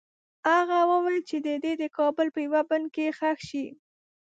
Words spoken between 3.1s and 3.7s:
ښخ شي.